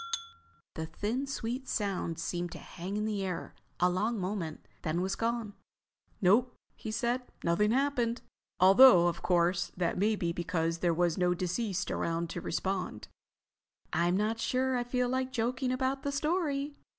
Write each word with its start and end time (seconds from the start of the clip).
The 0.73 0.87
thin, 0.87 1.27
sweet 1.27 1.67
sound 1.69 2.17
seemed 2.17 2.51
to 2.53 2.57
hang 2.57 2.97
in 2.97 3.05
the 3.05 3.23
air 3.23 3.53
a 3.79 3.87
long 3.87 4.19
moment, 4.19 4.67
then 4.81 4.99
was 4.99 5.15
gone. 5.15 5.53
"Nope," 6.19 6.55
he 6.75 6.89
said. 6.89 7.21
"Nothing 7.43 7.69
happened. 7.69 8.23
Although, 8.59 9.05
of 9.07 9.21
course, 9.21 9.71
that 9.77 9.99
may 9.99 10.15
be 10.15 10.33
because 10.33 10.79
there 10.79 10.91
was 10.91 11.19
no 11.19 11.35
deceased 11.35 11.91
around 11.91 12.31
to 12.31 12.41
respond." 12.41 13.09
"I'm 13.93 14.17
not 14.17 14.39
sure 14.39 14.75
I 14.75 14.83
feel 14.83 15.07
like 15.07 15.31
joking 15.31 15.71
about 15.71 16.01
the 16.01 16.11
story." 16.11 16.79